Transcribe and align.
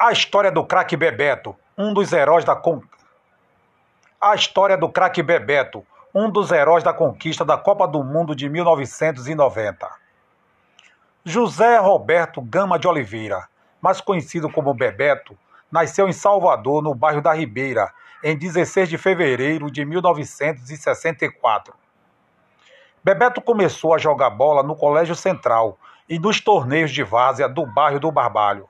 A 0.00 0.12
história 0.12 0.52
do 0.52 0.64
craque 0.64 0.96
Bebeto, 0.96 1.56
um 1.76 1.92
dos 1.92 2.12
heróis 2.12 2.44
da 2.44 2.54
con... 2.54 2.80
A 4.20 4.32
história 4.32 4.76
do 4.76 4.88
craque 4.88 5.24
Bebeto, 5.24 5.84
um 6.14 6.30
dos 6.30 6.52
heróis 6.52 6.84
da 6.84 6.92
conquista 6.92 7.44
da 7.44 7.58
Copa 7.58 7.84
do 7.88 8.04
Mundo 8.04 8.32
de 8.32 8.48
1990. 8.48 9.90
José 11.24 11.78
Roberto 11.78 12.40
Gama 12.40 12.78
de 12.78 12.86
Oliveira, 12.86 13.48
mais 13.82 14.00
conhecido 14.00 14.48
como 14.48 14.72
Bebeto, 14.72 15.36
nasceu 15.68 16.08
em 16.08 16.12
Salvador, 16.12 16.80
no 16.80 16.94
bairro 16.94 17.20
da 17.20 17.32
Ribeira, 17.32 17.92
em 18.22 18.38
16 18.38 18.88
de 18.88 18.96
fevereiro 18.96 19.68
de 19.68 19.84
1964. 19.84 21.74
Bebeto 23.02 23.40
começou 23.40 23.92
a 23.94 23.98
jogar 23.98 24.30
bola 24.30 24.62
no 24.62 24.76
Colégio 24.76 25.16
Central 25.16 25.76
e 26.08 26.20
nos 26.20 26.40
torneios 26.40 26.92
de 26.92 27.02
várzea 27.02 27.48
do 27.48 27.66
bairro 27.66 27.98
do 27.98 28.12
Barbalho. 28.12 28.68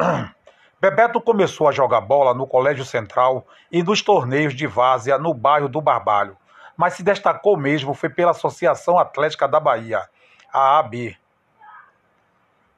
Bebeto 0.80 1.20
começou 1.20 1.68
a 1.68 1.72
jogar 1.72 2.00
bola 2.00 2.34
no 2.34 2.46
Colégio 2.46 2.84
Central 2.84 3.46
e 3.70 3.82
nos 3.82 4.02
torneios 4.02 4.54
de 4.54 4.66
várzea 4.66 5.18
no 5.18 5.34
bairro 5.34 5.68
do 5.68 5.80
Barbalho, 5.80 6.36
mas 6.76 6.94
se 6.94 7.02
destacou 7.02 7.56
mesmo 7.56 7.92
foi 7.92 8.08
pela 8.08 8.30
Associação 8.30 8.98
Atlética 8.98 9.46
da 9.46 9.60
Bahia, 9.60 10.08
a 10.52 10.78
AB. 10.78 11.16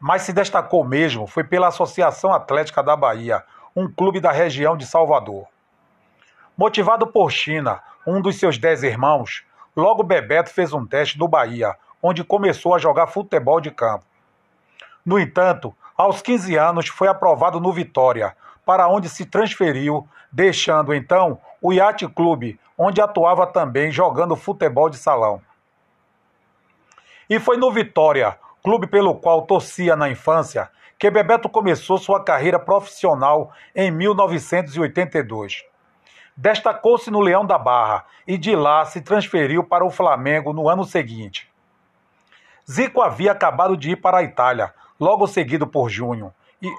Mas 0.01 0.23
se 0.23 0.33
destacou 0.33 0.85
mesmo 0.85 1.27
foi 1.27 1.45
pela 1.45 1.69
Associação 1.69 2.33
Atlética 2.33 2.83
da 2.83 2.97
Bahia, 2.97 3.45
um 3.75 3.91
clube 3.91 4.21
da 4.21 4.33
região 4.33 4.77
de 4.77 4.85
Salvador. 4.85 5.47
Motivado 6.57 7.07
por 7.07 7.31
China, 7.31 7.81
um 8.07 8.21
dos 8.21 8.39
seus 8.39 8.59
dez 8.59 8.83
irmãos, 8.83 9.45
logo 9.77 10.03
Bebeto 10.03 10.51
fez 10.51 10.73
um 10.73 10.85
teste 10.85 11.19
no 11.19 11.29
Bahia, 11.29 11.77
onde 12.03 12.25
começou 12.25 12.75
a 12.75 12.79
jogar 12.79 13.07
futebol 13.07 13.61
de 13.61 13.71
campo. 13.71 14.05
No 15.07 15.19
entanto, 15.19 15.75
aos 16.03 16.21
15 16.21 16.57
anos 16.57 16.89
foi 16.89 17.09
aprovado 17.09 17.61
no 17.61 17.73
Vitória, 17.73 18.37
para 18.65 18.89
onde 18.89 19.09
se 19.09 19.25
transferiu, 19.25 20.07
deixando 20.31 20.93
então 20.95 21.39
o 21.61 21.73
Yacht 21.73 22.09
Clube, 22.09 22.59
onde 22.77 23.01
atuava 23.01 23.47
também 23.47 23.91
jogando 23.91 24.37
futebol 24.37 24.91
de 24.91 24.97
salão. 24.97 25.41
E 27.31 27.39
foi 27.39 27.57
no 27.57 27.71
Vitória, 27.71 28.37
clube 28.63 28.87
pelo 28.87 29.15
qual 29.15 29.43
torcia 29.43 29.95
na 29.95 30.11
infância, 30.11 30.71
que 30.99 31.11
Bebeto 31.11 31.49
começou 31.49 31.99
sua 31.99 32.23
carreira 32.23 32.59
profissional 32.59 33.53
em 33.75 33.91
1982. 33.91 35.65
Destacou-se 36.37 37.11
no 37.11 37.21
Leão 37.21 37.45
da 37.45 37.59
Barra 37.59 38.05
e 38.27 38.37
de 38.37 38.57
lá 38.57 38.85
se 38.85 39.01
transferiu 39.01 39.65
para 39.65 39.85
o 39.85 39.91
Flamengo 39.91 40.53
no 40.53 40.69
ano 40.69 40.85
seguinte. 40.85 41.51
Zico 42.71 43.03
havia 43.03 43.33
acabado 43.33 43.77
de 43.77 43.93
ir 43.93 43.97
para 43.97 44.19
a 44.19 44.23
Itália, 44.23 44.73
logo 45.03 45.27
seguido 45.27 45.67
por 45.67 45.91
Júnior. 45.91 46.33
E 46.63 46.73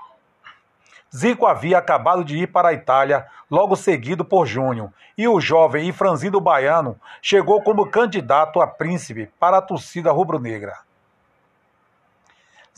Zico 1.14 1.46
havia 1.46 1.78
acabado 1.78 2.24
de 2.24 2.38
ir 2.38 2.48
para 2.48 2.70
a 2.70 2.74
Itália, 2.74 3.28
logo 3.52 3.76
seguido 3.76 4.24
por 4.24 4.48
Júnior, 4.48 4.92
e 5.18 5.28
o 5.28 5.42
jovem 5.42 5.90
e 5.90 5.92
franzido 5.92 6.40
baiano 6.40 6.98
chegou 7.22 7.62
como 7.62 7.90
candidato 7.90 8.62
a 8.62 8.66
príncipe 8.68 9.30
para 9.38 9.58
a 9.58 9.62
torcida 9.62 10.10
rubro-negra. 10.10 10.80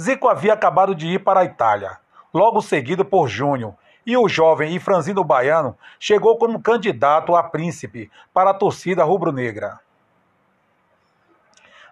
Zico 0.02 0.28
havia 0.28 0.54
acabado 0.54 0.96
de 0.96 1.06
ir 1.10 1.24
para 1.24 1.42
a 1.42 1.46
Itália, 1.46 2.00
logo 2.34 2.60
seguido 2.60 3.06
por 3.06 3.30
Júnior, 3.30 3.76
e 4.04 4.18
o 4.18 4.28
jovem 4.28 4.76
e 4.76 4.80
franzido 4.80 5.24
baiano 5.24 5.78
chegou 6.00 6.40
como 6.40 6.60
candidato 6.60 7.36
a 7.36 7.44
príncipe 7.44 8.12
para 8.34 8.50
a 8.50 8.54
torcida 8.54 9.04
rubro-negra. 9.04 9.80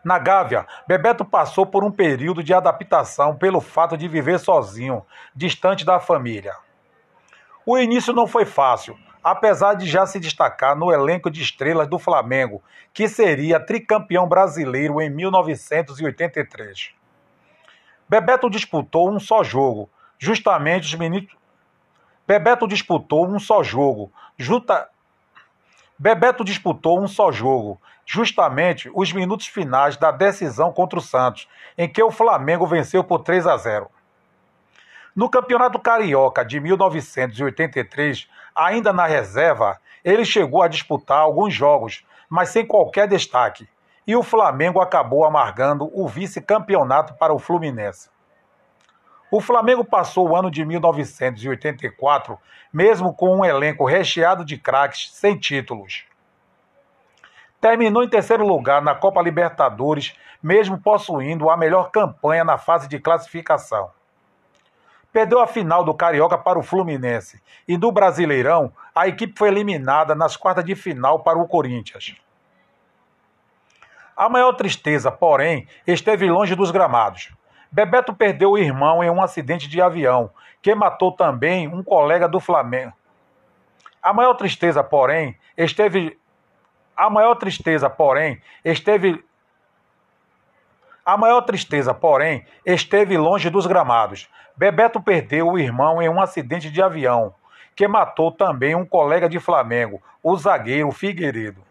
Na 0.04 0.20
Gávea, 0.20 0.68
Bebeto 0.86 1.24
passou 1.24 1.66
por 1.66 1.84
um 1.84 1.92
período 1.92 2.44
de 2.44 2.54
adaptação 2.54 3.36
pelo 3.36 3.62
fato 3.62 3.96
de 3.96 4.08
viver 4.08 4.38
sozinho, 4.38 5.06
distante 5.34 5.86
da 5.86 6.00
família. 6.00 6.54
O 7.66 7.78
início 7.78 8.12
não 8.12 8.28
foi 8.28 8.44
fácil, 8.44 8.98
apesar 9.24 9.76
de 9.76 9.86
já 9.86 10.06
se 10.06 10.20
destacar 10.20 10.76
no 10.76 10.92
elenco 10.92 11.32
de 11.32 11.42
estrelas 11.42 11.88
do 11.88 11.98
Flamengo, 11.98 12.62
que 12.94 13.08
seria 13.08 13.66
tricampeão 13.66 14.28
brasileiro 14.28 15.02
em 15.02 15.10
1983. 15.10 16.92
Bebeto 18.10 18.50
disputou 18.50 19.10
um 19.10 19.20
só 19.20 19.42
jogo, 19.42 19.90
justamente 20.20 20.84
os 20.84 20.96
meninos. 20.96 21.32
Bebeto 22.28 22.68
disputou 22.68 23.26
um 23.26 23.40
só 23.40 23.64
jogo, 23.64 24.12
justa... 24.38 24.90
Bebeto 26.04 26.44
disputou 26.44 27.02
um 27.02 27.08
só 27.08 27.32
jogo, 27.32 27.82
justamente 28.06 28.92
os 28.94 29.14
minutos 29.14 29.48
finais 29.48 29.96
da 29.96 30.12
decisão 30.12 30.70
contra 30.70 31.00
o 31.00 31.02
Santos, 31.02 31.48
em 31.78 31.88
que 31.88 32.04
o 32.04 32.12
Flamengo 32.12 32.68
venceu 32.68 33.06
por 33.06 33.20
3 33.20 33.48
a 33.48 33.56
0. 33.56 33.90
No 35.16 35.30
Campeonato 35.30 35.80
Carioca 35.80 36.44
de 36.44 36.60
1983, 36.60 38.28
ainda 38.54 38.92
na 38.92 39.06
reserva, 39.06 39.80
ele 40.04 40.26
chegou 40.26 40.62
a 40.62 40.68
disputar 40.68 41.20
alguns 41.20 41.54
jogos, 41.54 42.04
mas 42.28 42.50
sem 42.50 42.66
qualquer 42.66 43.08
destaque, 43.08 43.66
e 44.06 44.14
o 44.14 44.24
Flamengo 44.24 44.82
acabou 44.82 45.24
amargando 45.24 45.90
o 45.98 46.06
vice-campeonato 46.06 47.14
para 47.14 47.34
o 47.34 47.40
Fluminense. 47.40 48.10
O 49.36 49.42
Flamengo 49.42 49.84
passou 49.84 50.30
o 50.30 50.36
ano 50.36 50.52
de 50.52 50.64
1984, 50.64 52.38
mesmo 52.72 53.12
com 53.12 53.36
um 53.36 53.44
elenco 53.44 53.84
recheado 53.84 54.46
de 54.46 54.60
craques 54.60 55.12
sem 55.12 55.36
títulos. 55.36 56.06
Terminou 57.60 58.04
em 58.04 58.08
terceiro 58.08 58.46
lugar 58.46 58.80
na 58.80 58.94
Copa 58.94 59.24
Libertadores, 59.24 60.16
mesmo 60.40 60.80
possuindo 60.80 61.50
a 61.50 61.58
melhor 61.58 61.90
campanha 61.90 62.44
na 62.44 62.60
fase 62.60 62.88
de 62.88 63.00
classificação. 63.00 63.90
Perdeu 65.12 65.40
a 65.40 65.48
final 65.48 65.84
do 65.84 65.96
Carioca 65.96 66.38
para 66.38 66.60
o 66.60 66.64
Fluminense 66.64 67.42
e 67.68 67.76
do 67.76 67.92
Brasileirão, 67.92 68.72
a 68.94 69.08
equipe 69.08 69.34
foi 69.36 69.48
eliminada 69.48 70.14
nas 70.14 70.38
quartas 70.38 70.64
de 70.64 70.76
final 70.76 71.24
para 71.24 71.40
o 71.40 71.48
Corinthians. 71.48 72.16
A 74.16 74.30
maior 74.30 74.54
tristeza, 74.54 75.12
porém, 75.12 75.68
esteve 75.88 76.30
longe 76.30 76.54
dos 76.54 76.70
gramados. 76.70 77.34
Bebeto 77.74 78.14
perdeu 78.14 78.52
o 78.52 78.58
irmão 78.58 79.04
em 79.04 79.10
um 79.10 79.20
acidente 79.20 79.68
de 79.68 79.82
avião, 79.82 80.30
que 80.62 80.76
matou 80.76 81.12
também 81.12 81.68
um 81.68 81.84
colega 81.84 82.28
do 82.28 82.40
Flamengo. 82.40 82.94
A 84.00 84.14
maior 84.14 84.36
tristeza, 84.36 84.84
porém, 84.84 85.36
esteve 85.58 86.20
a 86.96 87.10
maior 87.10 87.34
tristeza, 87.34 87.90
porém, 87.90 88.40
esteve 88.64 89.26
a 91.04 91.18
maior 91.18 91.42
tristeza, 91.42 91.96
porém, 91.96 92.46
esteve 92.64 93.18
longe 93.18 93.50
dos 93.50 93.66
gramados. 93.66 94.30
Bebeto 94.56 95.02
perdeu 95.02 95.48
o 95.48 95.58
irmão 95.58 96.00
em 96.00 96.08
um 96.08 96.22
acidente 96.22 96.70
de 96.70 96.80
avião, 96.80 97.34
que 97.76 97.88
matou 97.88 98.32
também 98.32 98.76
um 98.76 98.86
colega 98.86 99.28
de 99.28 99.40
Flamengo, 99.40 100.00
o 100.22 100.38
zagueiro 100.38 100.92
Figueiredo. 100.92 101.66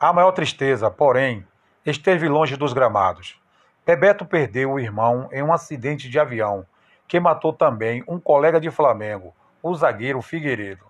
A 0.00 0.12
maior 0.12 0.32
tristeza, 0.32 0.90
porém, 0.90 1.46
esteve 1.86 2.28
longe 2.28 2.56
dos 2.56 2.72
gramados. 2.72 3.40
Bebeto 3.86 4.26
perdeu 4.26 4.72
o 4.72 4.80
irmão 4.80 5.28
em 5.30 5.42
um 5.42 5.52
acidente 5.52 6.10
de 6.10 6.18
avião, 6.18 6.66
que 7.06 7.20
matou 7.20 7.52
também 7.52 8.02
um 8.08 8.18
colega 8.18 8.60
de 8.60 8.70
Flamengo, 8.70 9.32
o 9.62 9.72
zagueiro 9.74 10.20
Figueiredo. 10.20 10.84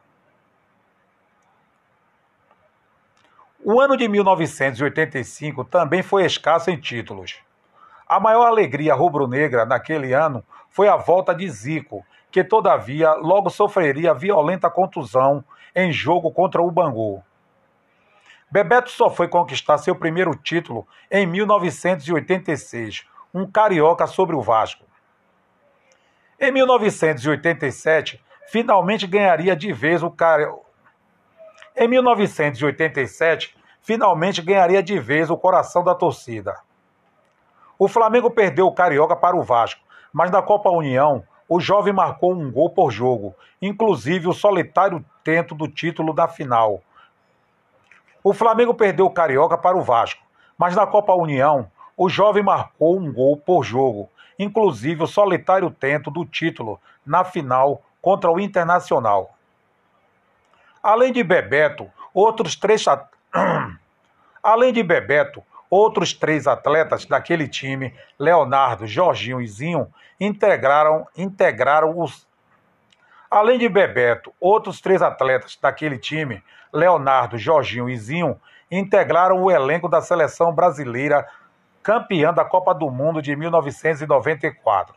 O 3.62 3.81
ano 3.81 3.97
de 3.97 4.09
1985 4.09 5.65
também 5.65 6.03
foi 6.03 6.25
escasso 6.25 6.71
em 6.71 6.81
títulos. 6.81 7.37
A 8.09 8.21
maior 8.21 8.47
alegria 8.47 8.95
rubro-negra 8.95 9.67
naquele 9.67 10.13
ano 10.13 10.43
foi 10.71 10.89
a 10.89 10.97
volta 10.97 11.34
de 11.34 11.49
Zico, 11.51 12.07
que 12.31 12.45
todavia 12.45 13.13
logo 13.15 13.51
sofreria 13.51 14.15
violenta 14.15 14.71
contusão 14.71 15.45
em 15.75 15.93
jogo 15.93 16.31
contra 16.31 16.63
o 16.63 16.71
Bangu. 16.71 17.22
Bebeto 18.51 18.91
só 18.91 19.10
foi 19.10 19.28
conquistar 19.28 19.78
seu 19.78 19.95
primeiro 19.95 20.34
título 20.34 20.87
em 21.10 21.27
1986, 21.27 23.04
um 23.34 23.51
carioca 23.51 24.07
sobre 24.07 24.37
o 24.37 24.41
Vasco. 24.41 24.84
Em 26.39 26.53
1987, 26.53 28.22
finalmente 28.48 29.07
ganharia 29.07 29.57
de 29.57 29.72
vez 29.72 30.03
o 30.03 30.10
carioca. 30.10 30.66
Em 31.77 31.89
1987, 31.89 33.57
finalmente 33.83 34.41
ganharia 34.41 34.83
de 34.83 34.98
vez 34.98 35.28
o 35.28 35.37
coração 35.37 35.84
da 35.84 35.95
torcida. 35.95 36.59
O 37.78 37.87
Flamengo 37.87 38.31
perdeu 38.31 38.66
o 38.66 38.72
Carioca 38.72 39.15
para 39.15 39.37
o 39.37 39.43
Vasco, 39.43 39.83
mas 40.10 40.31
na 40.31 40.41
Copa 40.41 40.71
União, 40.71 41.22
o 41.47 41.60
jovem 41.60 41.93
marcou 41.93 42.33
um 42.33 42.51
gol 42.51 42.71
por 42.71 42.91
jogo, 42.91 43.34
inclusive 43.60 44.27
o 44.27 44.33
solitário 44.33 45.04
tento 45.22 45.54
do 45.54 45.69
título 45.69 46.15
da 46.15 46.27
final. 46.27 46.83
O 48.28 48.34
Flamengo 48.34 48.75
perdeu 48.75 49.07
o 49.07 49.11
Carioca 49.11 49.57
para 49.57 49.77
o 49.77 49.83
Vasco, 49.83 50.21
mas 50.59 50.75
na 50.75 50.84
Copa 50.84 51.15
União, 51.15 51.71
o 51.97 52.09
jovem 52.09 52.43
marcou 52.43 52.99
um 52.99 53.13
gol 53.13 53.37
por 53.37 53.63
jogo, 53.63 54.11
inclusive 54.37 55.05
o 55.05 55.07
solitário 55.07 55.71
tento 55.71 56.11
do 56.11 56.25
título 56.25 56.81
na 57.07 57.23
final 57.23 57.81
contra 58.03 58.28
o 58.28 58.41
Internacional. 58.41 59.31
Além 60.83 61.13
de 61.13 61.23
Bebeto, 61.23 61.89
outros 62.13 62.57
três 62.57 62.84
Além 64.43 64.72
de 64.72 64.83
Bebeto, 64.83 65.41
Outros 65.69 66.13
três 66.13 66.47
atletas 66.47 67.05
daquele 67.05 67.49
time, 67.49 67.93
Leonardo, 68.19 68.87
Jorginho 68.87 69.41
e 69.41 69.47
Zinho, 69.47 69.93
integraram, 70.21 71.07
integraram 71.17 71.99
os. 72.01 72.27
Além 73.36 73.59
de 73.59 73.68
Bebeto, 73.68 74.33
outros 74.41 74.80
três 74.80 75.03
atletas 75.03 75.59
daquele 75.60 75.98
time, 75.98 76.42
Leonardo, 76.72 77.36
Jorginho 77.36 77.86
e 77.86 77.94
Zinho, 77.94 78.41
integraram 78.71 79.42
o 79.42 79.50
elenco 79.50 79.91
da 79.91 80.00
seleção 80.00 80.54
brasileira 80.54 81.28
campeã 81.83 82.33
da 82.33 82.47
Copa 82.47 82.72
do 82.72 82.91
Mundo 82.91 83.21
de 83.21 83.36
1994. 83.36 84.94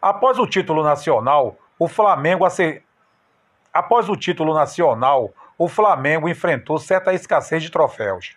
Após 0.00 0.38
o 0.38 0.46
título 0.46 0.84
nacional, 0.84 1.56
o 1.76 1.88
Flamengo 1.88 2.46
Após 3.74 4.08
o 4.08 4.14
título 4.14 4.54
nacional, 4.54 5.30
o 5.58 5.66
Flamengo 5.66 6.28
enfrentou 6.28 6.78
certa 6.78 7.12
escassez 7.12 7.60
de 7.60 7.68
troféus. 7.72 8.36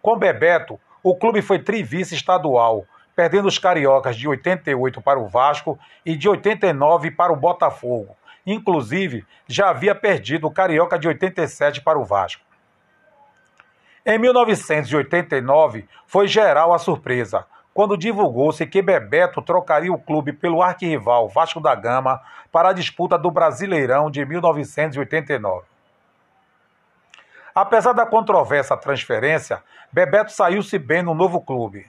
Com 0.00 0.16
Bebeto, 0.16 0.80
o 1.02 1.14
clube 1.14 1.42
foi 1.42 1.58
trivice 1.58 2.14
estadual, 2.14 2.86
perdendo 3.14 3.48
os 3.48 3.58
cariocas 3.58 4.16
de 4.16 4.26
88 4.26 5.00
para 5.00 5.18
o 5.18 5.28
Vasco 5.28 5.78
e 6.04 6.16
de 6.16 6.28
89 6.28 7.10
para 7.10 7.32
o 7.32 7.36
Botafogo. 7.36 8.16
Inclusive, 8.46 9.24
já 9.46 9.70
havia 9.70 9.94
perdido 9.94 10.46
o 10.46 10.50
carioca 10.50 10.98
de 10.98 11.06
87 11.06 11.80
para 11.82 11.98
o 11.98 12.04
Vasco. 12.04 12.42
Em 14.04 14.18
1989, 14.18 15.88
foi 16.06 16.26
geral 16.26 16.72
a 16.72 16.78
surpresa, 16.78 17.46
quando 17.72 17.96
divulgou-se 17.96 18.66
que 18.66 18.82
Bebeto 18.82 19.40
trocaria 19.40 19.92
o 19.92 19.98
clube 19.98 20.32
pelo 20.32 20.60
arquirrival 20.60 21.28
Vasco 21.28 21.60
da 21.60 21.74
Gama 21.74 22.20
para 22.50 22.70
a 22.70 22.72
disputa 22.72 23.16
do 23.16 23.30
Brasileirão 23.30 24.10
de 24.10 24.24
1989. 24.24 25.66
Apesar 27.54 27.92
da 27.92 28.06
controvérsia 28.06 28.76
transferência, 28.76 29.62
Bebeto 29.92 30.32
saiu-se 30.32 30.78
bem 30.78 31.02
no 31.02 31.14
novo 31.14 31.40
clube. 31.40 31.86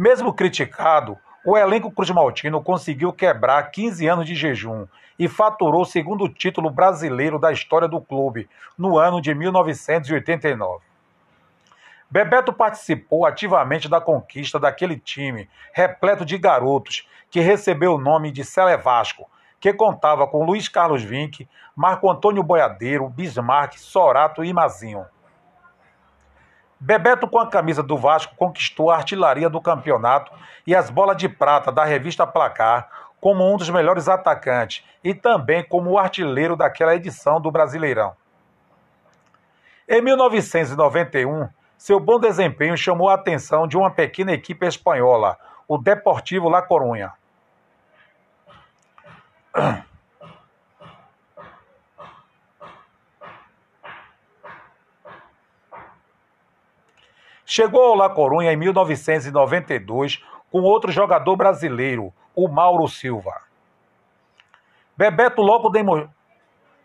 Mesmo 0.00 0.32
criticado, 0.32 1.18
o 1.44 1.58
elenco 1.58 1.90
Cruz 1.90 2.08
Maltino 2.08 2.62
conseguiu 2.62 3.12
quebrar 3.12 3.70
15 3.70 4.06
anos 4.06 4.24
de 4.24 4.34
jejum 4.34 4.86
e 5.18 5.28
faturou 5.28 5.82
o 5.82 5.84
segundo 5.84 6.26
título 6.26 6.70
brasileiro 6.70 7.38
da 7.38 7.52
história 7.52 7.86
do 7.86 8.00
clube 8.00 8.48
no 8.78 8.96
ano 8.96 9.20
de 9.20 9.34
1989. 9.34 10.82
Bebeto 12.10 12.50
participou 12.50 13.26
ativamente 13.26 13.90
da 13.90 14.00
conquista 14.00 14.58
daquele 14.58 14.96
time, 14.98 15.50
repleto 15.70 16.24
de 16.24 16.38
garotos, 16.38 17.06
que 17.30 17.40
recebeu 17.40 17.96
o 17.96 18.00
nome 18.00 18.30
de 18.30 18.42
Sele 18.42 18.78
Vasco, 18.78 19.28
que 19.60 19.70
contava 19.70 20.26
com 20.26 20.46
Luiz 20.46 20.66
Carlos 20.66 21.02
Vinck, 21.02 21.46
Marco 21.76 22.10
Antônio 22.10 22.42
Boiadeiro, 22.42 23.06
Bismarck, 23.10 23.76
Sorato 23.76 24.42
e 24.42 24.50
Mazinho. 24.50 25.04
Bebeto, 26.80 27.28
com 27.28 27.38
a 27.38 27.46
camisa 27.46 27.82
do 27.82 27.98
Vasco, 27.98 28.34
conquistou 28.36 28.90
a 28.90 28.96
artilharia 28.96 29.50
do 29.50 29.60
campeonato 29.60 30.32
e 30.66 30.74
as 30.74 30.88
bolas 30.88 31.18
de 31.18 31.28
prata 31.28 31.70
da 31.70 31.84
revista 31.84 32.26
Placar 32.26 32.88
como 33.20 33.52
um 33.52 33.58
dos 33.58 33.68
melhores 33.68 34.08
atacantes 34.08 34.82
e 35.04 35.12
também 35.12 35.62
como 35.62 35.90
o 35.90 35.98
artilheiro 35.98 36.56
daquela 36.56 36.94
edição 36.94 37.38
do 37.38 37.50
Brasileirão. 37.50 38.16
Em 39.86 40.00
1991, 40.00 41.48
seu 41.76 42.00
bom 42.00 42.18
desempenho 42.18 42.76
chamou 42.78 43.10
a 43.10 43.14
atenção 43.14 43.66
de 43.66 43.76
uma 43.76 43.90
pequena 43.90 44.32
equipe 44.32 44.66
espanhola, 44.66 45.36
o 45.68 45.76
Deportivo 45.76 46.48
La 46.48 46.62
Coruña. 46.62 47.12
Chegou 57.52 57.82
ao 57.82 57.96
La 57.96 58.08
Coruña 58.08 58.52
em 58.52 58.56
1992 58.56 60.22
com 60.52 60.60
outro 60.60 60.92
jogador 60.92 61.34
brasileiro, 61.34 62.12
o 62.32 62.46
Mauro 62.46 62.86
Silva. 62.86 63.42
Bebeto 64.96 65.42
logo, 65.42 65.68
demo... 65.68 66.08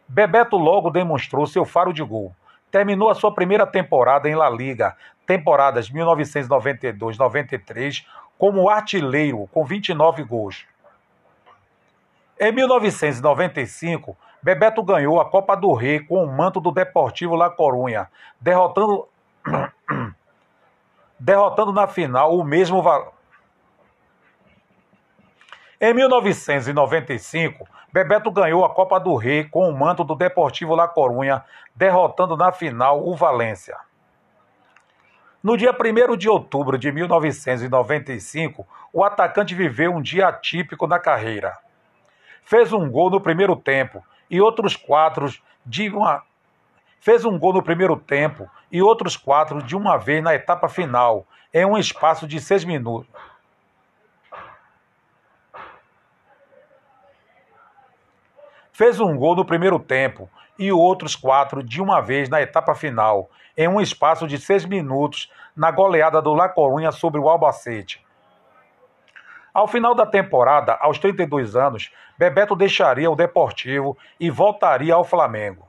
Bebeto 0.08 0.58
logo 0.58 0.90
demonstrou 0.90 1.46
seu 1.46 1.66
faro 1.66 1.94
de 1.94 2.02
gol 2.02 2.34
terminou 2.76 3.10
a 3.10 3.16
sua 3.16 3.34
primeira 3.34 3.66
temporada 3.66 4.28
em 4.28 4.36
La 4.36 4.50
Liga, 4.50 4.98
temporadas 5.26 5.90
1992-93, 5.90 8.06
como 8.38 8.70
artilheiro, 8.70 9.48
com 9.54 9.64
29 9.64 10.24
gols. 10.24 10.66
Em 12.38 12.52
1995, 12.52 14.18
Bebeto 14.44 14.84
ganhou 14.84 15.22
a 15.22 15.30
Copa 15.30 15.56
do 15.56 15.72
Rei 15.72 16.02
com 16.02 16.22
o 16.22 16.28
manto 16.28 16.60
do 16.60 16.70
Deportivo 16.70 17.34
La 17.34 17.50
Coruña, 17.50 18.10
derrotando, 18.42 19.08
derrotando 21.20 21.72
na 21.72 21.88
final 21.88 22.38
o 22.38 22.44
mesmo. 22.44 22.84
Em 25.80 25.94
1995, 25.94 27.68
Bebeto 27.92 28.32
ganhou 28.32 28.66
a 28.66 28.70
Copa 28.70 29.00
do 29.00 29.16
Rei 29.16 29.44
com 29.44 29.70
o 29.70 29.78
manto 29.78 30.04
do 30.04 30.16
Deportivo 30.16 30.76
La 30.76 30.88
Coruña, 30.88 31.44
derrotando 31.76 32.36
na 32.36 32.52
final 32.52 33.06
o 33.06 33.16
Valência. 33.16 33.78
No 35.44 35.56
dia 35.56 35.72
1 35.72 36.18
de 36.18 36.28
outubro 36.28 36.78
de 36.78 36.92
1995, 36.92 38.68
o 38.92 39.04
atacante 39.04 39.54
viveu 39.54 39.94
um 39.94 40.02
dia 40.02 40.28
atípico 40.28 40.88
na 40.88 40.98
carreira. 40.98 41.56
Fez 42.44 42.74
um 42.74 42.90
gol 42.90 43.10
no 43.12 43.22
primeiro 43.22 43.56
tempo 43.56 44.04
e 44.30 44.42
outros 44.42 44.76
quatro 44.76 45.32
de 45.66 45.90
uma 45.90 46.24
fez 47.06 47.24
um 47.24 47.38
gol 47.38 47.54
no 47.54 47.62
primeiro 47.62 47.96
tempo 47.96 48.50
e 48.72 48.81
outros 48.81 49.16
quatro 49.16 49.62
de 49.62 49.75
uma 49.75 49.96
vez 49.96 50.24
na 50.24 50.34
etapa 50.34 50.68
final, 50.68 51.24
em 51.54 51.63
um 51.63 51.78
espaço 51.78 52.28
de 52.28 52.42
seis 52.42 52.66
minutos. 52.66 53.07
Fez 58.74 59.00
um 59.00 59.16
gol 59.16 59.36
no 59.36 59.46
primeiro 59.46 59.78
tempo 59.78 60.28
e 60.57 60.72
outros 60.72 61.16
quatro 61.16 61.62
de 61.62 61.80
uma 61.80 62.02
vez 62.02 62.28
na 62.28 62.42
etapa 62.42 62.74
final, 62.74 63.30
em 63.56 63.68
um 63.68 63.80
espaço 63.80 64.25
de 64.25 64.40
seis 64.40 64.66
minutos, 64.66 65.31
na 65.56 65.69
goleada 65.69 66.19
do 66.24 66.34
La 66.34 66.50
Coruña 66.50 66.92
sobre 66.92 67.22
o 67.22 67.30
Albacete. 67.30 68.04
Ao 69.54 69.68
final 69.68 69.94
da 69.94 70.07
temporada, 70.07 70.75
aos 70.81 70.98
32 70.98 71.56
anos, 71.56 71.94
Bebeto 72.18 72.56
deixaria 72.56 73.12
o 73.12 73.16
Deportivo 73.16 73.96
e 74.19 74.31
voltaria 74.31 74.95
ao 74.95 75.04
Flamengo. 75.04 75.68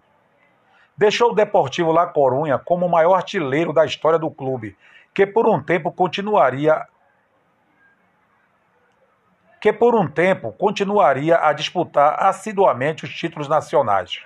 Deixou 0.97 1.33
o 1.33 1.35
Deportivo 1.35 1.93
La 1.93 2.07
Coruña 2.07 2.59
como 2.59 2.87
o 2.87 2.91
maior 2.91 3.15
artilheiro 3.15 3.73
da 3.73 3.85
história 3.85 4.19
do 4.19 4.31
clube, 4.31 4.77
que 5.13 5.27
por 5.27 5.47
um 5.47 5.63
tempo 5.63 5.93
continuaria 5.93 6.87
que 9.61 9.73
por 9.73 9.95
um 9.95 10.07
tempo 10.07 10.53
continuaria 10.53 11.39
a 11.39 11.53
disputar 11.53 12.23
assiduamente 12.23 13.05
os 13.05 13.13
títulos 13.13 13.49
nacionais. 13.49 14.23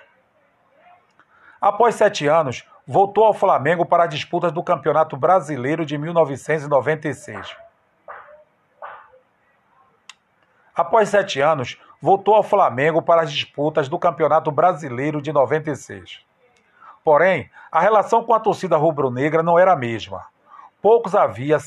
Após 1.59 1.95
sete 1.95 2.27
anos, 2.27 2.63
voltou 2.85 3.23
ao 3.23 3.33
Flamengo 3.33 3.85
para 3.85 4.03
as 4.03 4.09
disputas 4.09 4.51
do 4.51 4.63
Campeonato 4.63 5.17
Brasileiro 5.17 5.85
de 5.85 5.97
1996. 5.97 7.55
Após 10.75 11.09
sete 11.09 11.39
anos, 11.41 11.79
voltou 12.01 12.35
ao 12.35 12.43
Flamengo 12.43 13.01
para 13.01 13.21
as 13.21 13.31
disputas 13.31 13.89
do 13.89 13.99
Campeonato 13.99 14.51
Brasileiro 14.51 15.21
de 15.21 15.31
96. 15.31 16.30
Porém, 17.03 17.49
a 17.71 17.79
relação 17.79 18.23
com 18.23 18.33
a 18.33 18.39
torcida 18.39 18.77
rubro-negra 18.77 19.41
não 19.41 19.57
era 19.57 19.73
a 19.73 19.75
mesma. 19.75 20.25
Poucos, 20.81 21.15
havia, 21.15 21.57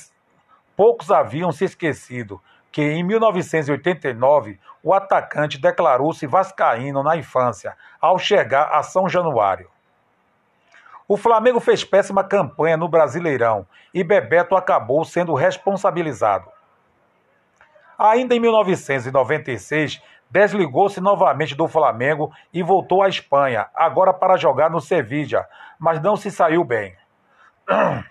poucos 0.77 1.11
haviam 1.11 1.51
se 1.51 1.65
esquecido 1.65 2.41
que 2.75 2.83
em 2.83 3.05
1989 3.05 4.59
o 4.83 4.93
atacante 4.93 5.61
declarou-se 5.61 6.27
vascaíno 6.27 7.05
na 7.05 7.17
infância, 7.17 7.77
ao 8.01 8.19
chegar 8.19 8.65
a 8.73 8.83
São 8.83 9.09
Januário. 9.09 9.71
O 11.07 11.17
Flamengo 11.17 11.61
fez 11.61 11.85
péssima 11.85 12.25
campanha 12.25 12.77
no 12.77 12.89
Brasileirão 12.89 13.65
e 13.93 14.03
Bebeto 14.03 14.57
acabou 14.57 15.05
sendo 15.05 15.35
responsabilizado. 15.35 16.51
Ainda 17.97 18.35
em 18.35 18.41
1996, 18.41 20.03
desligou-se 20.35 21.01
novamente 21.01 21.55
do 21.55 21.69
Flamengo 21.69 22.33
e 22.53 22.61
voltou 22.61 23.05
à 23.05 23.09
Espanha, 23.09 23.69
agora 23.73 24.13
para 24.13 24.37
jogar 24.37 24.69
no 24.69 24.81
Sevilla, 24.81 25.47
mas 25.79 26.03
não 26.03 26.17
se 26.17 26.29
saiu 26.29 26.65
bem. 26.65 26.97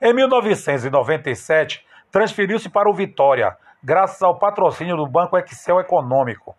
Em 0.00 0.14
1997, 0.14 1.86
transferiu-se 2.10 2.70
para 2.70 2.88
o 2.88 2.94
Vitória, 2.94 3.54
graças 3.82 4.22
ao 4.22 4.38
patrocínio 4.38 4.96
do 4.96 5.06
Banco 5.06 5.36
Excel 5.36 5.78
Econômico. 5.78 6.56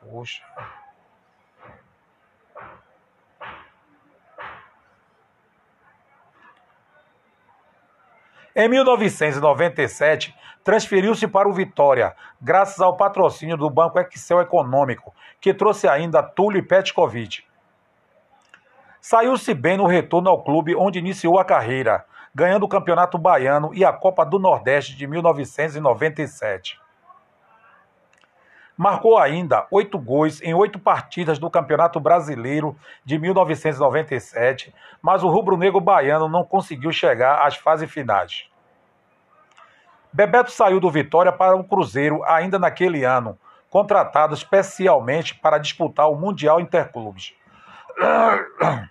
Poxa. 0.00 0.42
Em 8.56 8.68
1997, 8.68 10.34
transferiu-se 10.62 11.26
para 11.26 11.48
o 11.48 11.52
Vitória, 11.52 12.14
graças 12.40 12.80
ao 12.80 12.96
patrocínio 12.96 13.56
do 13.56 13.70
Banco 13.70 13.98
Excel 13.98 14.40
Econômico, 14.40 15.14
que 15.40 15.54
trouxe 15.54 15.88
ainda 15.88 16.22
Túlio 16.22 16.66
Petkovic. 16.66 17.44
Saiu-se 19.00 19.54
bem 19.54 19.78
no 19.78 19.86
retorno 19.86 20.28
ao 20.28 20.42
clube 20.42 20.76
onde 20.76 20.98
iniciou 20.98 21.38
a 21.38 21.44
carreira, 21.44 22.04
ganhando 22.34 22.64
o 22.64 22.68
Campeonato 22.68 23.16
Baiano 23.16 23.72
e 23.74 23.84
a 23.84 23.92
Copa 23.92 24.24
do 24.24 24.38
Nordeste 24.38 24.94
de 24.94 25.06
1997. 25.06 26.78
Marcou 28.76 29.18
ainda 29.18 29.66
oito 29.70 29.98
gols 29.98 30.40
em 30.40 30.54
oito 30.54 30.78
partidas 30.78 31.38
do 31.38 31.50
Campeonato 31.50 32.00
Brasileiro 32.00 32.74
de 33.04 33.18
1997, 33.18 34.74
mas 35.02 35.22
o 35.22 35.28
rubro-negro 35.28 35.80
baiano 35.80 36.28
não 36.28 36.44
conseguiu 36.44 36.90
chegar 36.90 37.46
às 37.46 37.56
fases 37.56 37.90
finais. 37.90 38.48
Bebeto 40.12 40.50
saiu 40.50 40.80
do 40.80 40.90
Vitória 40.90 41.32
para 41.32 41.56
o 41.56 41.64
Cruzeiro 41.64 42.22
ainda 42.24 42.58
naquele 42.58 43.04
ano, 43.04 43.38
contratado 43.68 44.34
especialmente 44.34 45.34
para 45.34 45.58
disputar 45.58 46.10
o 46.10 46.16
Mundial 46.16 46.60
Interclubes. 46.60 47.34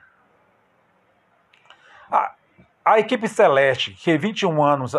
A, 2.12 2.34
a 2.84 3.00
equipe 3.00 3.28
celeste, 3.28 3.92
que 3.92 4.18
21 4.18 4.64
anos 4.64 4.96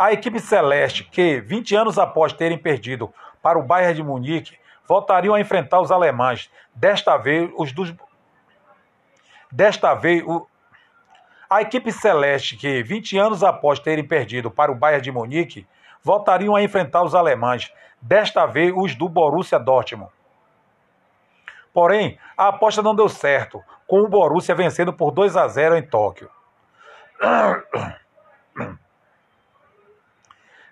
a 0.00 0.14
equipe 0.14 0.40
celeste, 0.40 1.04
que 1.04 1.42
20 1.42 1.76
anos 1.76 1.98
após 1.98 2.32
terem 2.32 2.56
perdido 2.56 3.12
para 3.42 3.58
o 3.58 3.62
Bayern 3.62 3.96
de 3.96 4.02
Munique, 4.02 4.56
voltariam 4.88 5.34
a 5.34 5.40
enfrentar 5.40 5.78
os 5.78 5.90
alemães. 5.90 6.50
Desta 6.74 7.18
vez, 7.18 7.50
os 7.54 7.70
dos. 7.70 7.94
Desta 9.52 9.92
vez, 9.92 10.22
o... 10.26 10.48
a 11.50 11.60
equipe 11.62 11.90
celeste, 11.90 12.56
que 12.56 12.80
20 12.80 13.18
anos 13.18 13.42
após 13.42 13.80
terem 13.80 14.06
perdido 14.06 14.48
para 14.50 14.70
o 14.70 14.74
Bayern 14.76 15.02
de 15.02 15.10
Munique, 15.10 15.66
voltariam 16.00 16.54
a 16.54 16.62
enfrentar 16.62 17.02
os 17.02 17.12
alemães. 17.12 17.72
Desta 18.00 18.46
vez, 18.46 18.72
os 18.74 18.94
do 18.94 19.08
Borussia 19.08 19.58
Dortmund. 19.58 20.12
Porém, 21.74 22.16
a 22.36 22.48
aposta 22.48 22.80
não 22.82 22.94
deu 22.94 23.08
certo, 23.08 23.60
com 23.86 24.00
o 24.00 24.08
Borussia 24.08 24.54
vencendo 24.54 24.92
por 24.92 25.10
2 25.10 25.36
a 25.36 25.48
0 25.48 25.76
em 25.76 25.82
Tóquio. 25.82 26.30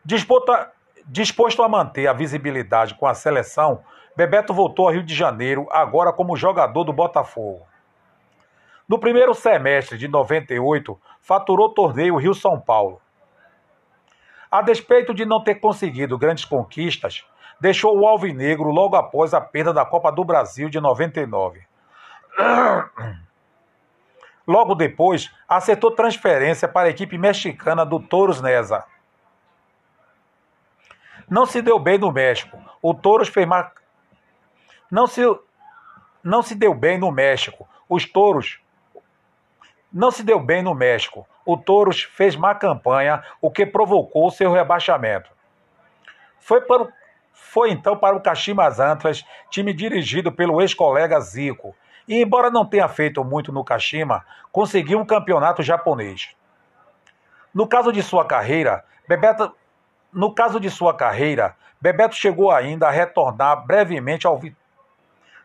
Disputa, 0.05 0.73
Disposto 1.11 1.63
a 1.63 1.69
manter 1.69 2.07
a 2.07 2.13
visibilidade 2.13 2.95
com 2.95 3.07
a 3.07 3.15
seleção, 3.15 3.83
Bebeto 4.15 4.53
voltou 4.53 4.87
ao 4.87 4.93
Rio 4.93 5.03
de 5.03 5.15
Janeiro, 5.15 5.67
agora 5.71 6.13
como 6.13 6.37
jogador 6.37 6.85
do 6.85 6.93
Botafogo. 6.93 7.67
No 8.89 8.99
primeiro 8.99 9.35
semestre 9.35 9.99
de 9.99 10.09
98, 10.09 10.99
faturou 11.21 11.75
torneio 11.75 12.17
Rio-São 12.17 12.61
Paulo. 12.61 13.01
A 14.51 14.63
despeito 14.63 15.13
de 15.13 15.27
não 15.27 15.43
ter 15.43 15.57
conseguido 15.57 16.17
grandes 16.17 16.45
conquistas, 16.45 17.25
deixou 17.61 17.99
o 17.99 18.07
Alvinegro 18.07 18.71
logo 18.71 18.97
após 18.97 19.35
a 19.35 19.41
perda 19.41 19.75
da 19.75 19.85
Copa 19.85 20.11
do 20.11 20.25
Brasil 20.25 20.71
de 20.71 20.81
99. 20.81 21.61
Logo 24.47 24.75
depois, 24.75 25.31
acertou 25.47 25.91
transferência 25.91 26.67
para 26.67 26.89
a 26.89 26.91
equipe 26.91 27.19
mexicana 27.19 27.85
do 27.85 28.01
Toros 28.01 28.41
Neza 28.41 28.83
não 31.31 31.45
se 31.45 31.61
deu 31.61 31.79
bem 31.79 31.99
no 31.99 32.11
México. 32.11 32.59
O 32.81 32.95
Touros 32.95 33.29
fez 33.29 33.47
uma... 33.47 33.71
não 34.91 35.07
se 35.07 35.23
não 36.23 36.43
se 36.43 36.55
deu 36.55 36.75
bem 36.75 36.99
no 36.99 37.13
México. 37.13 37.69
Os 37.89 38.05
Touros 38.05 38.61
não 39.93 40.11
se 40.11 40.23
deu 40.23 40.39
bem 40.39 40.63
no 40.63 40.75
México. 40.75 41.27
O 41.45 41.57
Touros 41.57 42.03
fez 42.03 42.37
má 42.37 42.55
campanha, 42.55 43.23
o 43.41 43.51
que 43.51 43.65
provocou 43.65 44.31
seu 44.31 44.53
rebaixamento. 44.53 45.31
Foi, 46.39 46.61
para. 46.61 46.89
Foi 47.33 47.71
então 47.71 47.97
para 47.97 48.17
o 48.17 48.21
Kashimas 48.21 48.79
Antras, 48.79 49.25
time 49.49 49.73
dirigido 49.73 50.31
pelo 50.31 50.61
ex-colega 50.61 51.19
Zico. 51.21 51.75
E 52.07 52.21
embora 52.21 52.51
não 52.51 52.67
tenha 52.67 52.89
feito 52.89 53.23
muito 53.23 53.53
no 53.53 53.65
Kashima, 53.65 54.25
conseguiu 54.51 54.99
um 54.99 55.07
campeonato 55.07 55.63
japonês. 55.63 56.35
No 57.55 57.67
caso 57.67 57.93
de 57.93 58.03
sua 58.03 58.25
carreira, 58.25 58.85
Bebeto 59.07 59.55
no 60.13 60.35
caso 60.35 60.59
de 60.59 60.71
sua 60.71 60.95
carreira, 60.95 61.55
Bebeto 61.81 62.15
chegou 62.15 62.51
ainda 62.51 62.89
a 62.89 62.91
retornar 62.91 63.67
brevemente 63.67 64.27
ao 64.27 64.41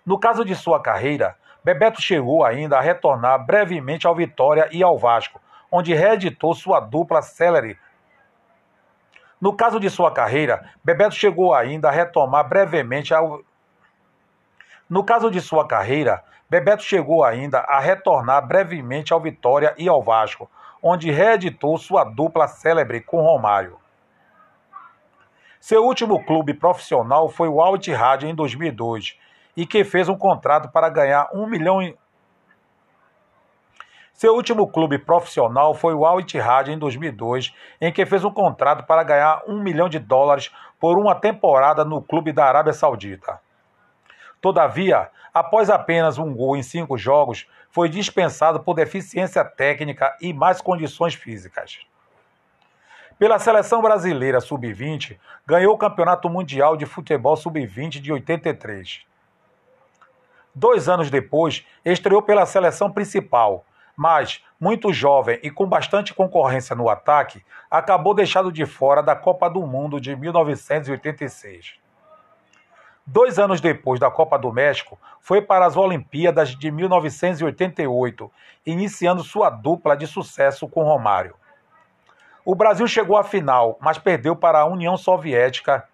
No 0.06 0.18
caso 0.18 0.46
de 0.46 0.56
sua 0.56 0.82
carreira, 0.82 1.36
Bebeto 1.64 2.02
chegou 2.02 2.44
ainda 2.44 2.78
a 2.78 2.82
retornar 2.82 3.46
brevemente 3.46 4.06
ao 4.06 4.14
Vitória 4.14 4.68
e 4.72 4.84
ao 4.84 4.98
Vasco, 4.98 5.40
onde 5.72 5.94
reeditou 5.94 6.54
sua 6.54 6.82
dupla 6.82 7.22
Celery. 7.22 7.80
No 9.40 9.56
caso 9.56 9.80
de 9.80 9.90
sua 9.90 10.12
carreira, 10.12 10.70
Bebeto 10.84 11.16
chegou 11.16 11.54
ainda 11.54 11.88
a 11.88 11.92
retomar 11.92 12.48
brevemente 12.48 13.14
ao 13.14 13.42
No 14.90 15.06
caso 15.06 15.32
de 15.32 15.40
sua 15.40 15.66
carreira, 15.66 16.22
Bebeto 16.50 16.84
chegou 16.84 17.24
ainda 17.24 17.60
a 17.60 17.80
retornar 17.80 18.46
brevemente 18.46 19.14
ao 19.14 19.22
Vitória 19.22 19.74
e 19.78 19.88
ao 19.88 20.04
Vasco, 20.04 20.52
onde 20.82 21.12
reeditou 21.12 21.78
sua 21.78 22.04
dupla 22.04 22.48
célebre 22.48 23.00
com 23.00 23.22
Romário. 23.22 23.80
Seu 25.62 25.86
último 25.86 26.22
clube 26.26 26.54
profissional 26.54 27.30
foi 27.30 27.48
o 27.48 27.62
Al 27.62 27.78
Ittihad 27.78 28.24
em 28.24 28.36
2002 28.36 29.18
e 29.56 29.66
que 29.66 29.84
fez 29.84 30.10
um 30.10 30.18
contrato 30.18 30.70
para 30.70 30.90
ganhar 30.90 31.30
um 31.34 31.48
milhão 31.48 31.82
em... 31.82 31.96
Seu 34.14 34.36
último 34.36 34.68
clube 34.68 35.00
profissional 35.00 35.74
foi 35.74 35.94
o 35.94 36.06
Al 36.06 36.20
Ittihad 36.20 36.70
em 36.70 36.78
2002, 36.78 37.54
em 37.82 37.92
que 37.92 38.06
fez 38.06 38.24
um 38.24 38.32
contrato 38.32 38.86
para 38.86 39.04
ganhar 39.04 39.42
um 39.48 39.62
milhão 39.62 39.90
de 39.90 40.00
dólares 40.00 40.52
por 40.80 40.98
uma 40.98 41.16
temporada 41.16 41.84
no 41.84 42.02
clube 42.02 42.32
da 42.32 42.46
Arábia 42.46 42.74
Saudita. 42.74 43.40
Todavia, 44.40 45.10
após 45.34 45.70
apenas 45.70 46.18
um 46.18 46.34
gol 46.34 46.56
em 46.56 46.64
cinco 46.64 46.98
jogos, 46.98 47.48
foi 47.70 47.90
dispensado 47.90 48.60
por 48.60 48.76
deficiência 48.76 49.44
técnica 49.44 50.16
e 50.22 50.32
más 50.32 50.62
condições 50.62 51.16
físicas. 51.16 51.80
Pela 53.18 53.40
seleção 53.40 53.82
brasileira 53.82 54.42
sub-20, 54.42 55.18
ganhou 55.46 55.74
o 55.74 55.78
Campeonato 55.78 56.30
Mundial 56.30 56.76
de 56.76 56.86
Futebol 56.86 57.36
sub-20 57.36 58.02
de 58.02 58.12
83. 58.12 59.06
Dois 60.56 60.88
anos 60.88 61.10
depois, 61.10 61.66
estreou 61.84 62.22
pela 62.22 62.46
seleção 62.46 62.92
principal, 62.92 63.66
mas, 63.96 64.44
muito 64.60 64.94
jovem 64.94 65.40
e 65.44 65.50
com 65.50 65.66
bastante 65.66 66.14
concorrência 66.14 66.76
no 66.76 66.90
ataque, 66.90 67.44
acabou 67.70 68.14
deixado 68.14 68.52
de 68.52 68.66
fora 68.66 69.02
da 69.02 69.16
Copa 69.16 69.50
do 69.50 69.66
Mundo 69.66 70.00
de 70.00 70.16
1986. 70.16 71.76
Dois 73.06 73.38
anos 73.38 73.60
depois 73.60 74.00
da 74.00 74.10
Copa 74.10 74.40
do 74.40 74.52
México, 74.54 74.98
foi 75.20 75.42
para 75.42 75.66
as 75.66 75.76
Olimpíadas 75.76 76.56
de 76.56 76.72
1988, 76.72 78.32
iniciando 78.66 79.24
sua 79.24 79.50
dupla 79.50 79.98
de 79.98 80.08
sucesso 80.08 80.70
com 80.70 80.84
Romário. 80.84 81.36
O 82.46 82.56
Brasil 82.56 82.88
chegou 82.88 83.18
à 83.18 83.24
final, 83.24 83.78
mas 83.82 83.98
perdeu 83.98 84.36
para 84.36 84.60
a 84.60 84.66
União 84.66 84.96
Soviética 84.98 85.88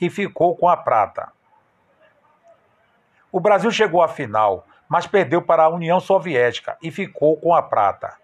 e 0.00 0.10
ficou 0.10 0.56
com 0.56 0.68
a 0.68 0.76
prata. 0.76 1.32
O 3.34 3.40
Brasil 3.40 3.68
chegou 3.72 4.00
à 4.00 4.06
final, 4.06 4.64
mas 4.88 5.08
perdeu 5.08 5.42
para 5.42 5.64
a 5.64 5.68
União 5.68 5.98
Soviética 5.98 6.78
e 6.80 6.88
ficou 6.92 7.36
com 7.36 7.52
a 7.52 7.60
prata. 7.60 8.14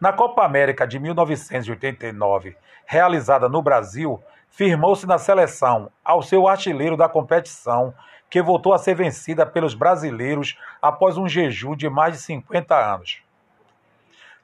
Na 0.00 0.12
Copa 0.12 0.44
América 0.44 0.86
de 0.86 1.00
1989, 1.00 2.56
realizada 2.86 3.48
no 3.48 3.60
Brasil, 3.60 4.22
firmou-se 4.50 5.04
na 5.04 5.18
seleção 5.18 5.90
ao 6.04 6.22
seu 6.22 6.46
artilheiro 6.46 6.96
da 6.96 7.08
competição, 7.08 7.92
que 8.30 8.40
voltou 8.40 8.72
a 8.72 8.78
ser 8.78 8.94
vencida 8.94 9.44
pelos 9.44 9.74
brasileiros 9.74 10.56
após 10.80 11.18
um 11.18 11.26
jejum 11.26 11.74
de 11.74 11.90
mais 11.90 12.14
de 12.14 12.20
50 12.20 12.76
anos. 12.76 13.20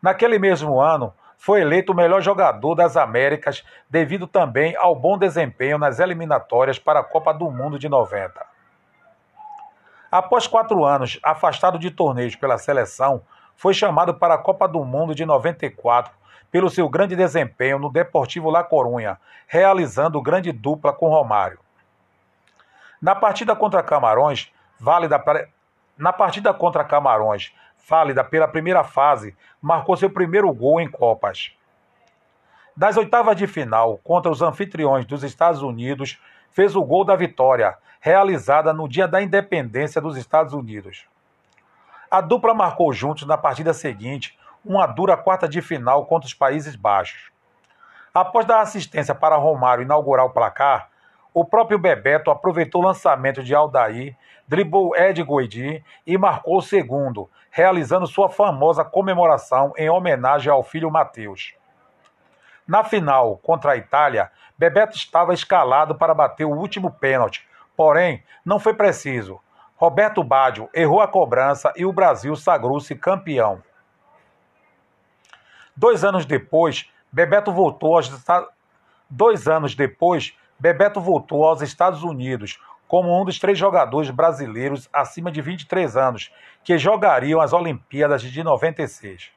Naquele 0.02 0.36
mesmo 0.36 0.80
ano, 0.80 1.14
foi 1.38 1.60
eleito 1.60 1.92
o 1.92 1.94
melhor 1.94 2.20
jogador 2.20 2.74
das 2.74 2.96
Américas 2.96 3.64
devido 3.88 4.26
também 4.26 4.74
ao 4.74 4.96
bom 4.96 5.16
desempenho 5.16 5.78
nas 5.78 6.00
eliminatórias 6.00 6.76
para 6.76 6.98
a 6.98 7.04
Copa 7.04 7.32
do 7.32 7.48
Mundo 7.52 7.78
de 7.78 7.88
90. 7.88 8.43
Após 10.14 10.46
quatro 10.46 10.84
anos 10.84 11.18
afastado 11.24 11.76
de 11.76 11.90
torneios 11.90 12.36
pela 12.36 12.56
seleção, 12.56 13.22
foi 13.56 13.74
chamado 13.74 14.14
para 14.14 14.34
a 14.34 14.38
Copa 14.38 14.68
do 14.68 14.84
Mundo 14.84 15.12
de 15.12 15.26
94 15.26 16.14
pelo 16.52 16.70
seu 16.70 16.88
grande 16.88 17.16
desempenho 17.16 17.80
no 17.80 17.90
Deportivo 17.90 18.48
La 18.48 18.62
Corunha, 18.62 19.18
realizando 19.48 20.22
grande 20.22 20.52
dupla 20.52 20.92
com 20.92 21.08
Romário. 21.08 21.58
Na 23.02 23.16
partida 23.16 23.56
contra 23.56 23.82
Camarões, 23.82 24.52
válida 24.78 25.18
para... 25.18 25.48
na 25.98 26.12
partida 26.12 26.54
contra 26.54 26.84
Camarões, 26.84 27.52
válida 27.84 28.22
pela 28.22 28.46
primeira 28.46 28.84
fase, 28.84 29.36
marcou 29.60 29.96
seu 29.96 30.08
primeiro 30.08 30.54
gol 30.54 30.80
em 30.80 30.88
Copas. 30.88 31.50
Das 32.76 32.96
oitavas 32.96 33.34
de 33.34 33.48
final, 33.48 33.98
contra 34.04 34.30
os 34.30 34.42
anfitriões 34.42 35.04
dos 35.06 35.24
Estados 35.24 35.60
Unidos, 35.60 36.20
fez 36.54 36.76
o 36.76 36.84
gol 36.84 37.04
da 37.04 37.16
vitória, 37.16 37.76
realizada 38.00 38.72
no 38.72 38.88
dia 38.88 39.08
da 39.08 39.20
independência 39.20 40.00
dos 40.00 40.16
Estados 40.16 40.54
Unidos. 40.54 41.04
A 42.08 42.20
dupla 42.20 42.54
marcou 42.54 42.92
juntos 42.92 43.26
na 43.26 43.36
partida 43.36 43.74
seguinte 43.74 44.38
uma 44.64 44.86
dura 44.86 45.16
quarta 45.16 45.48
de 45.48 45.60
final 45.60 46.06
contra 46.06 46.28
os 46.28 46.32
Países 46.32 46.76
Baixos. 46.76 47.32
Após 48.14 48.46
dar 48.46 48.60
assistência 48.60 49.16
para 49.16 49.34
Romário 49.34 49.82
inaugurar 49.82 50.24
o 50.26 50.30
placar, 50.30 50.90
o 51.34 51.44
próprio 51.44 51.76
Bebeto 51.76 52.30
aproveitou 52.30 52.80
o 52.80 52.84
lançamento 52.86 53.42
de 53.42 53.52
Aldair, 53.52 54.16
driblou 54.46 54.96
Ed 54.96 55.20
Goidi 55.24 55.84
e 56.06 56.16
marcou 56.16 56.58
o 56.58 56.62
segundo, 56.62 57.28
realizando 57.50 58.06
sua 58.06 58.28
famosa 58.28 58.84
comemoração 58.84 59.72
em 59.76 59.90
homenagem 59.90 60.52
ao 60.52 60.62
filho 60.62 60.88
Mateus. 60.88 61.54
Na 62.66 62.82
final, 62.82 63.36
contra 63.38 63.72
a 63.72 63.76
Itália, 63.76 64.30
Bebeto 64.56 64.96
estava 64.96 65.34
escalado 65.34 65.94
para 65.94 66.14
bater 66.14 66.44
o 66.44 66.56
último 66.56 66.90
pênalti, 66.90 67.46
porém, 67.76 68.22
não 68.44 68.58
foi 68.58 68.74
preciso. 68.74 69.40
Roberto 69.76 70.24
Baggio 70.24 70.70
errou 70.72 71.00
a 71.00 71.08
cobrança 71.08 71.72
e 71.76 71.84
o 71.84 71.92
Brasil 71.92 72.34
sagrou-se 72.36 72.94
campeão. 72.94 73.62
Dois 75.76 76.04
anos 76.04 76.24
depois, 76.24 76.88
Bebeto 77.12 77.52
voltou 77.52 77.96
aos 77.96 78.10
Dois 79.10 79.46
anos 79.46 79.74
depois, 79.74 80.34
Bebeto 80.58 81.00
voltou 81.00 81.44
aos 81.44 81.60
Estados 81.60 82.02
Unidos 82.02 82.58
como 82.88 83.20
um 83.20 83.24
dos 83.24 83.38
três 83.38 83.58
jogadores 83.58 84.08
brasileiros 84.10 84.88
acima 84.92 85.30
de 85.30 85.40
23 85.40 85.96
anos 85.96 86.32
que 86.62 86.78
jogariam 86.78 87.40
as 87.40 87.52
Olimpíadas 87.52 88.22
de 88.22 88.42
96. 88.42 89.30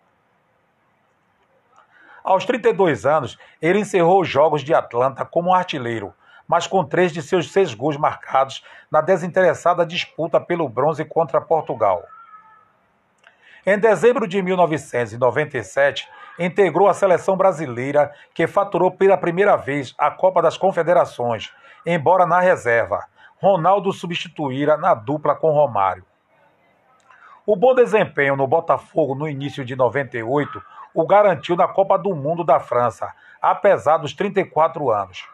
Aos 2.28 2.44
32 2.44 3.06
anos, 3.06 3.38
ele 3.62 3.80
encerrou 3.80 4.20
os 4.20 4.28
Jogos 4.28 4.62
de 4.62 4.74
Atlanta 4.74 5.24
como 5.24 5.54
artilheiro, 5.54 6.14
mas 6.46 6.68
com 6.68 6.84
três 6.84 7.14
de 7.14 7.22
seus 7.22 7.54
seis 7.54 7.74
gols 7.74 7.96
marcados 7.96 8.66
na 8.92 9.00
desinteressada 9.00 9.86
disputa 9.86 10.38
pelo 10.38 10.68
bronze 10.68 11.06
contra 11.06 11.40
Portugal. 11.40 12.04
Em 13.66 13.80
dezembro 13.80 14.28
de 14.28 14.42
1997, 14.42 16.06
integrou 16.38 16.90
a 16.90 16.94
seleção 16.94 17.38
brasileira, 17.38 18.14
que 18.34 18.46
faturou 18.46 18.92
pela 18.92 19.16
primeira 19.16 19.56
vez 19.56 19.96
a 19.98 20.12
Copa 20.12 20.42
das 20.42 20.58
Confederações, 20.58 21.54
embora 21.86 22.26
na 22.26 22.42
reserva. 22.42 23.06
Ronaldo 23.42 23.94
substituíra 23.94 24.76
na 24.76 24.94
dupla 24.94 25.34
com 25.34 25.52
Romário. 25.52 26.04
O 27.50 27.56
bom 27.56 27.74
desempenho 27.74 28.36
no 28.36 28.46
Botafogo 28.46 29.16
no 29.16 29.26
início 29.26 29.64
de 29.64 29.74
98 29.74 30.62
o 30.94 31.08
garantiu 31.08 31.56
na 31.56 31.66
Copa 31.66 31.98
do 31.98 32.14
Mundo 32.14 32.44
da 32.44 32.60
França, 32.60 33.14
apesar 33.42 34.00
dos 34.00 34.12
34 34.14 34.92
anos. 34.92 35.26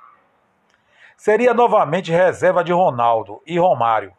Seria 1.17 1.55
novamente 1.55 2.11
reserva 2.11 2.63
de 2.63 2.71
Ronaldo 2.71 3.41
e 3.47 3.57
Romário. 3.57 4.13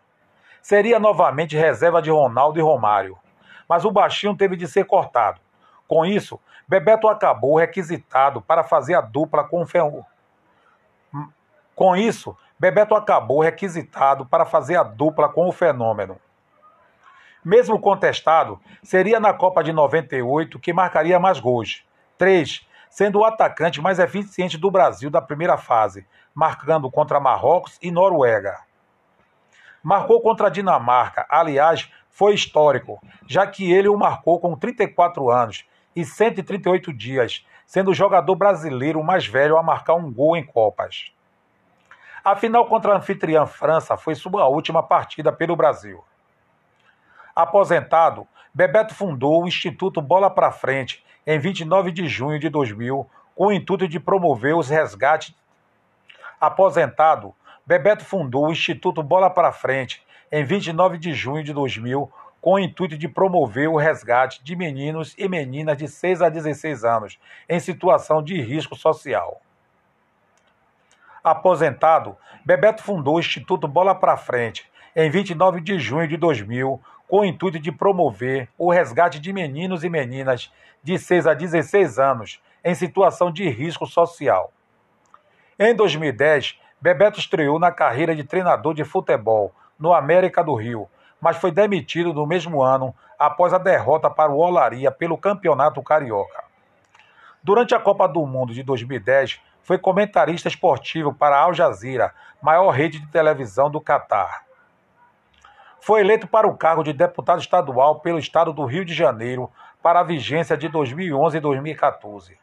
Seria 0.60 0.98
novamente 0.98 1.56
reserva 1.56 2.02
de 2.02 2.10
Ronaldo 2.10 2.58
e 2.58 2.62
Romário. 2.62 3.16
Mas 3.68 3.84
o 3.84 3.92
baixinho 3.92 4.36
teve 4.36 4.56
de 4.56 4.66
ser 4.66 4.86
cortado. 4.86 5.40
Com 5.86 6.04
isso, 6.04 6.40
Bebeto 6.66 7.06
acabou 7.06 7.58
requisitado 7.58 8.42
para 8.42 8.64
fazer 8.64 8.96
a 8.96 9.02
dupla 9.02 9.44
com 9.44 9.64
Ferro. 9.64 10.04
Com 11.76 11.94
isso, 11.94 12.36
Bebeto 12.58 12.96
acabou 12.96 13.40
requisitado 13.40 14.26
para 14.26 14.44
fazer 14.44 14.74
a 14.74 14.82
dupla 14.82 15.28
com 15.28 15.46
o 15.46 15.52
fenômeno. 15.52 16.18
Mesmo 17.44 17.78
contestado, 17.78 18.58
seria 18.82 19.20
na 19.20 19.34
Copa 19.34 19.62
de 19.62 19.70
98 19.70 20.58
que 20.58 20.72
marcaria 20.72 21.20
mais 21.20 21.38
gols. 21.38 21.84
Três, 22.16 22.66
sendo 22.88 23.18
o 23.18 23.24
atacante 23.24 23.82
mais 23.82 23.98
eficiente 23.98 24.56
do 24.56 24.70
Brasil 24.70 25.10
da 25.10 25.20
primeira 25.20 25.58
fase, 25.58 26.06
marcando 26.34 26.90
contra 26.90 27.20
Marrocos 27.20 27.78
e 27.82 27.90
Noruega. 27.90 28.56
Marcou 29.82 30.22
contra 30.22 30.46
a 30.46 30.50
Dinamarca, 30.50 31.26
aliás, 31.28 31.92
foi 32.08 32.32
histórico, 32.32 32.98
já 33.26 33.46
que 33.46 33.70
ele 33.70 33.88
o 33.88 33.98
marcou 33.98 34.40
com 34.40 34.56
34 34.56 35.28
anos 35.28 35.66
e 35.94 36.02
138 36.02 36.94
dias, 36.94 37.44
sendo 37.66 37.90
o 37.90 37.94
jogador 37.94 38.34
brasileiro 38.36 39.04
mais 39.04 39.26
velho 39.26 39.58
a 39.58 39.62
marcar 39.62 39.94
um 39.94 40.10
gol 40.10 40.34
em 40.34 40.46
Copas. 40.46 41.12
A 42.24 42.34
final 42.34 42.64
contra 42.66 42.94
a 42.94 42.96
anfitriã 42.96 43.44
França 43.44 43.98
foi 43.98 44.14
sua 44.14 44.48
última 44.48 44.82
partida 44.82 45.30
pelo 45.30 45.54
Brasil. 45.54 46.02
Aposentado, 47.35 48.29
Bebeto 48.55 48.94
fundou 48.94 49.42
o 49.42 49.49
Instituto 49.49 50.01
Bola 50.01 50.31
para 50.31 50.53
Frente 50.53 51.05
em 51.27 51.37
29 51.38 51.90
de 51.90 52.07
junho 52.07 52.38
de 52.38 52.49
2000, 52.49 53.11
com 53.35 53.47
o 53.47 53.53
intuito 53.53 53.88
de 53.88 53.99
promover 53.99 54.55
os 54.55 54.68
resgates. 54.68 55.35
Aposentado, 56.40 57.35
Bebeto 57.66 58.05
fundou 58.05 58.47
o 58.47 58.53
Instituto 58.53 59.03
Bola 59.03 59.29
para 59.29 59.51
Frente 59.51 60.01
em 60.31 60.44
29 60.44 60.97
de 60.97 61.12
junho 61.12 61.42
de 61.42 61.53
2000, 61.53 62.09
com 62.40 62.53
o 62.53 62.59
intuito 62.59 62.97
de 62.97 63.09
promover 63.09 63.68
o 63.68 63.77
resgate 63.77 64.44
de 64.44 64.55
meninos 64.55 65.14
e 65.18 65.29
meninas 65.29 65.77
de 65.77 65.88
6 65.88 66.23
a 66.23 66.29
16 66.29 66.85
anos 66.85 67.18
em 67.49 67.59
situação 67.59 68.23
de 68.23 68.40
risco 68.40 68.77
social. 68.77 69.40
Aposentado, 71.25 72.16
Bebeto 72.44 72.83
fundou 72.83 73.16
o 73.16 73.20
Instituto 73.20 73.66
Bola 73.66 73.94
para 73.94 74.16
Frente 74.16 74.70
em 74.94 75.11
29 75.11 75.61
de 75.61 75.79
junho 75.79 76.07
de 76.07 76.16
2000, 76.16 76.81
com 77.08 77.20
o 77.20 77.24
intuito 77.24 77.58
de 77.58 77.70
promover 77.70 78.48
o 78.58 78.70
resgate 78.70 79.18
de 79.18 79.32
meninos 79.32 79.84
e 79.84 79.88
meninas 79.88 80.52
de 80.82 80.98
6 80.98 81.26
a 81.26 81.34
16 81.34 81.98
anos 81.98 82.42
em 82.64 82.74
situação 82.74 83.30
de 83.30 83.48
risco 83.48 83.86
social. 83.86 84.52
Em 85.58 85.74
2010, 85.74 86.58
Bebeto 86.80 87.18
estreou 87.18 87.58
na 87.58 87.70
carreira 87.70 88.14
de 88.14 88.24
treinador 88.24 88.74
de 88.74 88.84
futebol 88.84 89.52
no 89.78 89.94
América 89.94 90.42
do 90.42 90.54
Rio, 90.54 90.88
mas 91.20 91.36
foi 91.36 91.50
demitido 91.50 92.12
no 92.12 92.26
mesmo 92.26 92.62
ano 92.62 92.94
após 93.18 93.52
a 93.54 93.58
derrota 93.58 94.10
para 94.10 94.32
o 94.32 94.38
Olaria 94.38 94.90
pelo 94.90 95.16
Campeonato 95.16 95.82
Carioca. 95.82 96.44
Durante 97.42 97.74
a 97.74 97.80
Copa 97.80 98.08
do 98.08 98.26
Mundo 98.26 98.52
de 98.52 98.62
2010, 98.62 99.40
foi 99.62 99.78
comentarista 99.78 100.48
esportivo 100.48 101.14
para 101.14 101.36
a 101.36 101.40
Al 101.40 101.54
Jazeera, 101.54 102.12
maior 102.42 102.70
rede 102.70 102.98
de 102.98 103.06
televisão 103.06 103.70
do 103.70 103.80
Catar. 103.80 104.44
Foi 105.85 106.01
eleito 106.01 106.27
para 106.27 106.49
o 106.49 106.57
cargo 106.57 106.83
de 106.83 106.94
deputado 106.94 107.42
estadual 107.42 108.01
pelo 108.01 108.18
estado 108.18 108.55
do 108.55 108.64
Rio 108.64 108.87
de 108.87 108.94
Janeiro 108.94 109.53
para 109.83 110.01
a 110.01 110.03
vigência 110.03 110.57
de 110.57 110.66
2011 110.66 111.37
e 111.37 111.40
2014. 111.40 112.38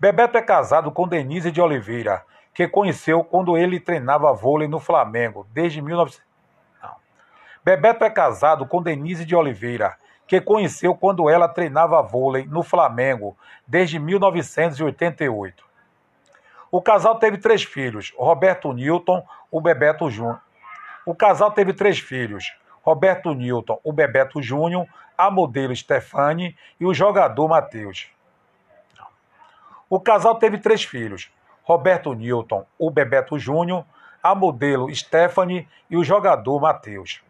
Bebeto 0.00 0.36
é 0.36 0.42
casado 0.42 0.90
com 0.90 1.06
Denise 1.06 1.52
de 1.52 1.60
Oliveira, 1.60 2.24
que 2.52 2.66
conheceu 2.66 3.22
quando 3.22 3.56
ele 3.56 3.78
treinava 3.78 4.32
vôlei 4.32 4.66
no 4.66 4.80
Flamengo 4.80 5.46
desde 5.52 5.80
19... 5.80 6.18
Bebeto 7.64 8.04
é 8.04 8.10
casado 8.10 8.66
com 8.66 8.82
Denise 8.82 9.24
de 9.24 9.36
Oliveira, 9.36 9.96
que 10.26 10.40
conheceu 10.40 10.96
quando 10.96 11.30
ela 11.30 11.46
treinava 11.46 12.02
vôlei 12.02 12.44
no 12.46 12.64
Flamengo 12.64 13.36
desde 13.64 13.96
1988. 14.00 15.64
O 16.68 16.82
casal 16.82 17.20
teve 17.20 17.38
três 17.38 17.62
filhos: 17.62 18.12
Roberto 18.18 18.72
Newton, 18.72 19.24
o 19.52 19.60
Bebeto 19.60 20.10
Júnior. 20.10 20.47
O 21.08 21.14
casal 21.14 21.50
teve 21.52 21.72
três 21.72 21.98
filhos: 21.98 22.54
Roberto 22.82 23.32
Newton, 23.32 23.80
o 23.82 23.94
Bebeto 23.94 24.42
Júnior, 24.42 24.86
a 25.16 25.30
modelo 25.30 25.74
Stefani 25.74 26.54
e 26.78 26.84
o 26.84 26.92
jogador 26.92 27.48
Matheus. 27.48 28.08
O 29.88 29.98
casal 29.98 30.34
teve 30.34 30.58
três 30.58 30.84
filhos: 30.84 31.32
Roberto 31.62 32.12
Newton, 32.12 32.66
o 32.78 32.90
Bebeto 32.90 33.38
Júnior, 33.38 33.86
a 34.22 34.34
modelo 34.34 34.94
Stephanie 34.94 35.66
e 35.88 35.96
o 35.96 36.04
jogador 36.04 36.60
Matheus. 36.60 37.22